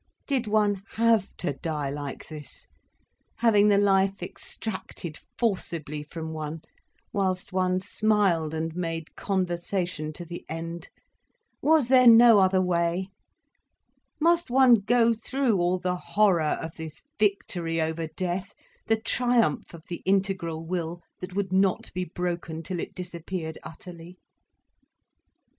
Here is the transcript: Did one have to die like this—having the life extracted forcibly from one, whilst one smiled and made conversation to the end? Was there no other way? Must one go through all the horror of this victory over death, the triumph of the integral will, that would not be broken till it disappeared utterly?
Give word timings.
Did 0.25 0.47
one 0.47 0.81
have 0.93 1.31
to 1.37 1.53
die 1.53 1.91
like 1.91 2.27
this—having 2.27 3.67
the 3.67 3.77
life 3.77 4.23
extracted 4.23 5.19
forcibly 5.37 6.01
from 6.01 6.33
one, 6.33 6.63
whilst 7.13 7.53
one 7.53 7.79
smiled 7.81 8.51
and 8.55 8.75
made 8.75 9.15
conversation 9.15 10.11
to 10.13 10.25
the 10.25 10.43
end? 10.49 10.89
Was 11.61 11.87
there 11.87 12.07
no 12.07 12.39
other 12.39 12.63
way? 12.63 13.09
Must 14.19 14.49
one 14.49 14.73
go 14.73 15.13
through 15.13 15.57
all 15.59 15.77
the 15.77 15.97
horror 15.97 16.47
of 16.59 16.77
this 16.77 17.03
victory 17.19 17.79
over 17.79 18.07
death, 18.07 18.55
the 18.87 18.97
triumph 18.99 19.71
of 19.71 19.83
the 19.87 19.97
integral 20.03 20.65
will, 20.65 21.03
that 21.19 21.35
would 21.35 21.53
not 21.53 21.93
be 21.93 22.05
broken 22.05 22.63
till 22.63 22.79
it 22.79 22.95
disappeared 22.95 23.59
utterly? 23.61 24.17